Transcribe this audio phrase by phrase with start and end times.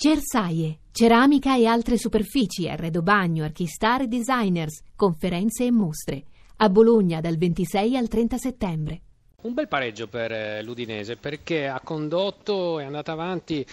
[0.00, 6.22] Cersaie, ceramica e altre superfici, arredo bagno, archistar e designers, conferenze e mostre.
[6.58, 9.00] A Bologna dal 26 al 30 settembre.
[9.42, 13.66] Un bel pareggio per eh, l'Udinese perché ha condotto, è andata avanti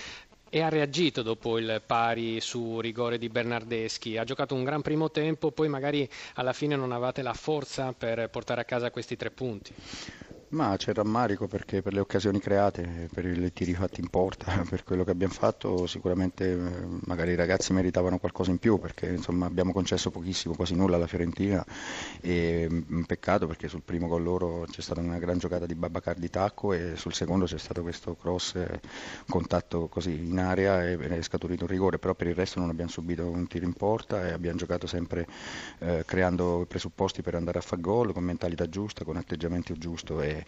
[0.50, 4.18] e ha reagito dopo il pari su rigore di Bernardeschi.
[4.18, 8.32] Ha giocato un gran primo tempo, poi magari alla fine non avevate la forza per
[8.32, 9.76] portare a casa questi tre punti.
[10.56, 14.86] Ma c'è rammarico perché per le occasioni create, per i tiri fatti in porta, per
[14.86, 16.58] quello che abbiamo fatto, sicuramente eh,
[17.08, 21.08] magari i ragazzi meritavano qualcosa in più perché insomma, abbiamo concesso pochissimo, quasi nulla alla
[21.08, 21.62] Fiorentina
[22.22, 25.76] e mm, un peccato perché sul primo gol loro c'è stata una gran giocata di
[25.76, 28.80] Babacar di tacco e sul secondo c'è stato questo cross, eh,
[29.28, 32.90] contatto così in area e è scaturito un rigore, però per il resto non abbiamo
[32.90, 35.28] subito un tiro in porta e abbiamo giocato sempre
[35.80, 40.22] eh, creando presupposti per andare a fare gol con mentalità giusta, con atteggiamento giusto.
[40.22, 40.44] E,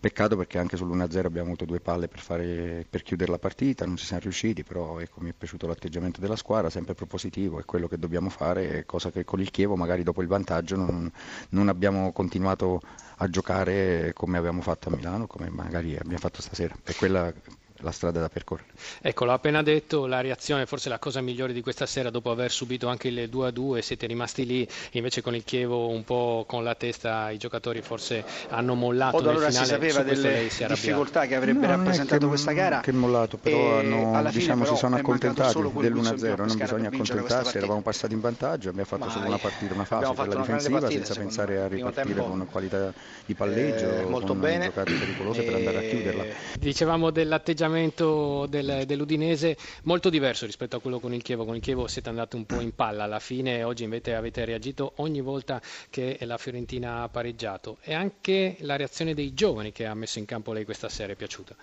[0.00, 3.96] peccato perché anche sull'1-0 abbiamo avuto due palle per, fare, per, chiudere la partita, non
[3.96, 7.86] ci siamo riusciti, però ecco, mi è piaciuto l'atteggiamento della squadra, sempre propositivo, è quello
[7.86, 11.10] che dobbiamo fare, cosa che con il Chievo magari dopo il vantaggio non,
[11.50, 12.80] non abbiamo continuato
[13.16, 16.74] a giocare come abbiamo fatto a Milano, come magari abbiamo fatto stasera.
[16.82, 17.32] È quella
[17.80, 18.68] la strada da percorrere.
[19.00, 22.50] Ecco, l'ho appena detto, la reazione forse la cosa migliore di questa sera dopo aver
[22.50, 26.74] subito anche il 2-2, siete rimasti lì, invece con il Chievo un po' con la
[26.74, 31.34] testa i giocatori forse hanno mollato o allora finale, si sapeva delle si difficoltà che
[31.34, 35.60] avrebbe no, rappresentato che, questa gara che mollato, però, hanno, diciamo, però si sono accontentati
[35.60, 39.84] dell'1-0, non bisogna accontentarsi, eravamo passati in vantaggio, abbiamo fatto Ma solo una partita, una
[39.84, 42.92] fase per la difensiva partita, senza pensare a ripartire con qualità
[43.24, 44.66] di palleggio, eh, molto con bene.
[44.66, 46.24] giocate pericolose per andare a chiuderla.
[46.58, 51.44] Dicevamo dell'atteggiamento atteggiamento del, dell'Udinese molto diverso rispetto a quello con il Chievo.
[51.44, 54.92] Con il Chievo siete andati un po' in palla alla fine, oggi invece avete reagito
[54.96, 57.78] ogni volta che la Fiorentina ha pareggiato.
[57.82, 61.16] E anche la reazione dei giovani che ha messo in campo lei questa sera è
[61.16, 61.54] piaciuta?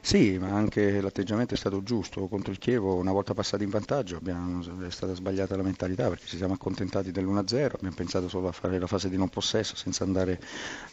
[0.00, 2.26] Sì, ma anche l'atteggiamento è stato giusto.
[2.26, 6.26] Contro il Chievo, una volta passati in vantaggio, abbiamo, è stata sbagliata la mentalità perché
[6.26, 10.04] ci siamo accontentati dell'1-0, abbiamo pensato solo a fare la fase di non possesso senza
[10.04, 10.40] andare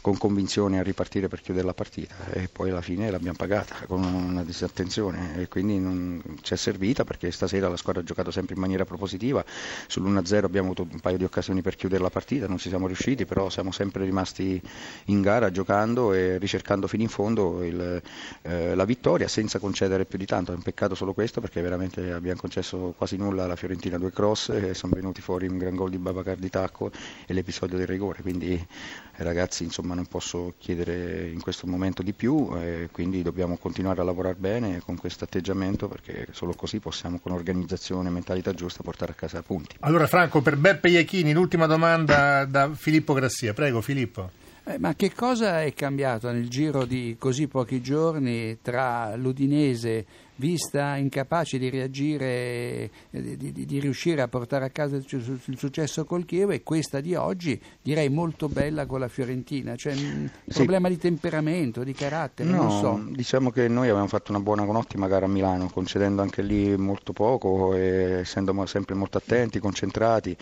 [0.02, 4.04] con convinzione a ripartire per chiudere la partita e poi alla fine l'abbiamo pagata con
[4.04, 8.56] una disattenzione e quindi non ci è servita perché stasera la squadra ha giocato sempre
[8.56, 9.44] in maniera propositiva,
[9.88, 13.26] sull'1-0 abbiamo avuto un paio di occasioni per chiudere la partita, non ci siamo riusciti,
[13.26, 14.62] però siamo sempre rimasti
[15.06, 18.02] in gara giocando e ricercando fino in fondo il,
[18.42, 22.12] eh, la vittoria senza concedere più di tanto, è un peccato solo questo perché veramente
[22.12, 25.90] abbiamo concesso quasi nulla alla Fiorentina, due cross e sono venuti fuori un gran gol
[25.90, 26.92] di Babacar di tacco
[27.26, 32.14] e l'episodio del rigore, quindi ai ragazzi insomma non posso chiedere in questo momento di
[32.14, 36.80] più, eh, quindi dobbiamo continuare a lavorare bene bene con questo atteggiamento perché solo così
[36.80, 39.76] possiamo con organizzazione e mentalità giusta portare a casa punti.
[39.82, 43.54] Allora Franco, per Beppe Iachini l'ultima domanda da Filippo Grassia.
[43.54, 44.32] Prego Filippo.
[44.64, 50.06] Eh, ma che cosa è cambiato nel giro di così pochi giorni tra l'Udinese
[50.40, 55.58] vista incapace di reagire, eh, di, di, di, riuscire a portare a casa il, il,
[55.58, 60.30] successo col Chievo e questa di oggi direi molto bella con la Fiorentina, cioè un
[60.48, 60.54] sì.
[60.54, 63.12] problema di temperamento, di carattere, no, non so.
[63.12, 67.12] Diciamo che noi abbiamo fatto una buona, un'ottima gara a Milano, concedendo anche lì molto
[67.12, 70.36] poco, e essendo sempre molto attenti, concentrati.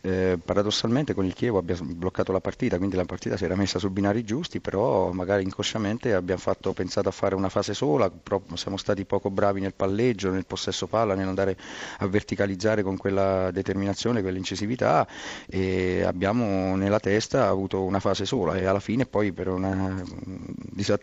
[0.00, 3.78] Eh, paradossalmente con il Chievo abbiamo bloccato la partita, quindi la partita si era messa
[3.78, 8.10] su binari giusti, però magari inconsciamente abbiamo fatto, pensato a fare una fase sola,
[8.54, 11.56] siamo stati poco bravi bravi nel palleggio, nel possesso palla, nell'andare
[11.98, 15.04] a verticalizzare con quella determinazione, quell'incisività
[15.48, 20.00] e abbiamo nella testa avuto una fase sola e alla fine poi per, una,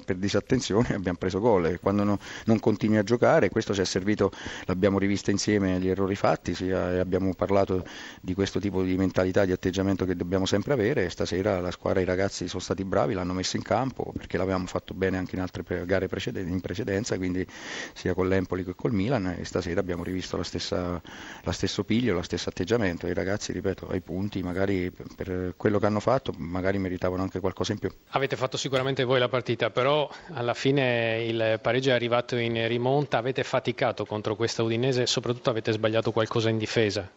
[0.05, 1.66] per disattenzione abbiamo preso gol.
[1.66, 4.31] E quando no, non continui a giocare questo ci è servito,
[4.66, 7.83] l'abbiamo rivista insieme gli errori fatti sia, e abbiamo parlato
[8.21, 11.03] di questo tipo di mentalità, di atteggiamento che dobbiamo sempre avere.
[11.06, 14.67] E stasera la squadra, i ragazzi sono stati bravi, l'hanno messo in campo perché l'avevamo
[14.67, 17.45] fatto bene anche in altre gare precedenti, in precedenza, quindi
[17.94, 21.01] sia con l'Empoli che col Milan e stasera abbiamo rivisto la stessa,
[21.44, 23.07] la stesso piglio, lo stesso atteggiamento.
[23.07, 27.73] I ragazzi, ripeto, ai punti, magari per quello che hanno fatto, magari meritavano anche qualcosa
[27.73, 27.89] in più.
[28.12, 33.18] Avete fatto sicuramente voi la partita, però alla fine il pareggio è arrivato in rimonta,
[33.18, 37.09] avete faticato contro questa Udinese e soprattutto avete sbagliato qualcosa in difesa.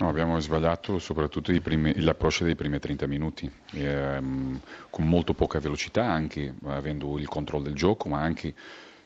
[0.00, 4.58] No, abbiamo sbagliato soprattutto primi, l'approccio dei primi 30 minuti, ehm,
[4.88, 8.54] con molto poca velocità, anche avendo il controllo del gioco, ma anche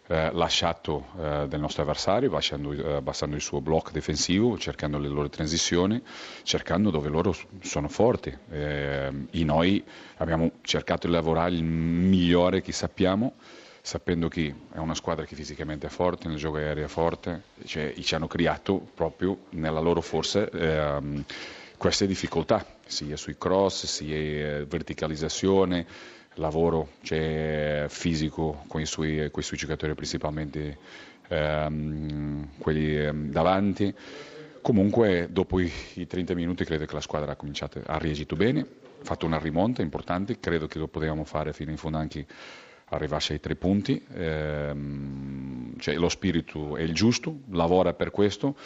[0.07, 5.09] eh, lasciato eh, del nostro avversario, lasciando, eh, abbassando il suo blocco difensivo, cercando le
[5.09, 6.03] loro transizioni,
[6.43, 8.37] cercando dove loro sono forti.
[8.51, 9.83] Eh, e noi
[10.17, 13.35] abbiamo cercato di lavorare il migliore che sappiamo,
[13.81, 17.95] sapendo che è una squadra che fisicamente è forte, nel gioco aereo è forte, cioè,
[18.01, 21.25] ci hanno creato proprio nella loro forza ehm,
[21.85, 25.85] queste difficoltà, sia sui cross, sia verticalizzazione,
[26.37, 30.79] lavoro cioè, fisico con i, suoi, con i suoi giocatori principalmente
[31.29, 33.95] ehm, quelli ehm, davanti.
[34.63, 38.61] Comunque dopo i, i 30 minuti credo che la squadra ha cominciato, ha reagito bene,
[38.61, 42.25] ha fatto una rimonta importante, credo che lo potevamo fare fino in fondo anche
[42.91, 48.57] arrivarsi ai tre punti, ehm, cioè lo spirito è il giusto, lavora per questo,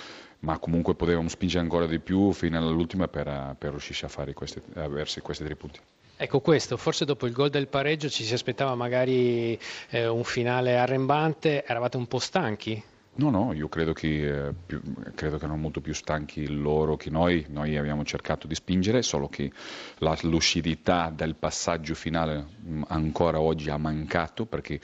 [0.41, 4.61] ma comunque potevamo spingere ancora di più fino all'ultima per, per riuscire a fare questi,
[4.75, 5.81] a versi questi tre punti.
[6.21, 9.59] Ecco questo, forse dopo il gol del pareggio ci si aspettava magari
[9.91, 12.83] eh, un finale arrembante, eravate un po' stanchi?
[13.19, 14.81] No, no, io credo che, eh, più,
[15.17, 19.29] credo che erano molto più stanchi loro che noi, noi abbiamo cercato di spingere, solo
[19.29, 19.51] che
[19.99, 24.81] la lucidità del passaggio finale mh, ancora oggi ha mancato perché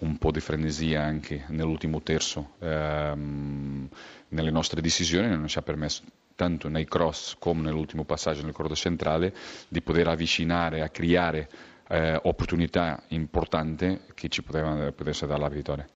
[0.00, 3.88] un po' di frenesia anche nell'ultimo terzo ehm,
[4.30, 6.02] nelle nostre decisioni non ci ha permesso
[6.34, 9.32] tanto nei cross come nell'ultimo passaggio nel corridore centrale
[9.68, 11.48] di poter avvicinare, a creare
[11.88, 15.84] eh, opportunità importanti che ci potevano, potessero dare la vittoria.